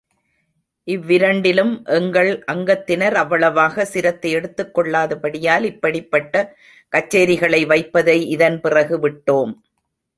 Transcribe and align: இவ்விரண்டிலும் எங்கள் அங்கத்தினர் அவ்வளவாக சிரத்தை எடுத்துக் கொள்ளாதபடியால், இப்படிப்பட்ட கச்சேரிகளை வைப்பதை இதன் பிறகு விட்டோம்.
இவ்விரண்டிலும் 0.87 1.73
எங்கள் 1.97 2.29
அங்கத்தினர் 2.53 3.17
அவ்வளவாக 3.23 3.85
சிரத்தை 3.85 4.31
எடுத்துக் 4.31 4.73
கொள்ளாதபடியால், 4.79 5.67
இப்படிப்பட்ட 5.71 6.35
கச்சேரிகளை 6.93 7.61
வைப்பதை 7.67 8.19
இதன் 8.27 8.59
பிறகு 8.61 8.97
விட்டோம். 8.99 9.53